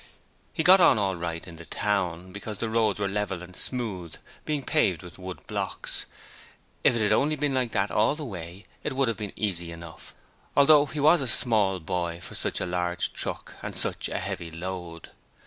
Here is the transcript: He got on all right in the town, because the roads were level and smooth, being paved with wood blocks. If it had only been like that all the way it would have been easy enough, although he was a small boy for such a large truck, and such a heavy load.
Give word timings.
He 0.51 0.63
got 0.63 0.81
on 0.81 0.97
all 0.97 1.15
right 1.15 1.47
in 1.47 1.57
the 1.57 1.65
town, 1.65 2.31
because 2.31 2.57
the 2.57 2.71
roads 2.71 2.99
were 2.99 3.07
level 3.07 3.43
and 3.43 3.55
smooth, 3.55 4.15
being 4.45 4.63
paved 4.63 5.03
with 5.03 5.19
wood 5.19 5.45
blocks. 5.45 6.07
If 6.83 6.95
it 6.95 7.03
had 7.03 7.11
only 7.11 7.35
been 7.35 7.53
like 7.53 7.71
that 7.73 7.91
all 7.91 8.15
the 8.15 8.25
way 8.25 8.65
it 8.83 8.93
would 8.93 9.07
have 9.09 9.17
been 9.17 9.31
easy 9.35 9.71
enough, 9.71 10.15
although 10.57 10.87
he 10.87 10.99
was 10.99 11.21
a 11.21 11.27
small 11.27 11.79
boy 11.79 12.19
for 12.19 12.33
such 12.33 12.59
a 12.59 12.65
large 12.65 13.13
truck, 13.13 13.53
and 13.61 13.75
such 13.75 14.09
a 14.09 14.17
heavy 14.17 14.49
load. 14.49 15.11